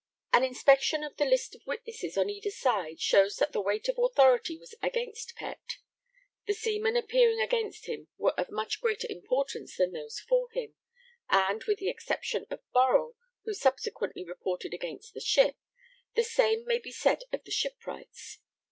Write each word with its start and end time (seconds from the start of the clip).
An 0.33 0.43
inspection 0.43 1.03
of 1.03 1.17
the 1.17 1.25
list 1.25 1.53
of 1.53 1.61
witnesses 1.67 2.17
on 2.17 2.27
either 2.27 2.49
side 2.49 2.99
shows 2.99 3.35
that 3.35 3.51
the 3.51 3.61
weight 3.61 3.87
of 3.87 3.99
authority 3.99 4.57
was 4.57 4.73
against 4.81 5.35
Pett: 5.35 5.77
the 6.47 6.55
seamen 6.55 6.97
appearing 6.97 7.39
against 7.39 7.85
him 7.85 8.07
were 8.17 8.31
of 8.35 8.49
much 8.49 8.81
greater 8.81 9.05
importance 9.11 9.77
than 9.77 9.91
those 9.91 10.19
for 10.19 10.49
him, 10.53 10.73
and, 11.29 11.63
with 11.65 11.77
the 11.77 11.89
exception 11.91 12.47
of 12.49 12.61
Burrell, 12.73 13.15
who 13.43 13.53
subsequently 13.53 14.25
reported 14.25 14.73
against 14.73 15.13
the 15.13 15.21
ship, 15.21 15.57
the 16.15 16.23
same 16.23 16.65
may 16.65 16.79
be 16.79 16.89
said 16.91 17.19
of 17.31 17.43
the 17.43 17.51
shipwrights. 17.51 18.39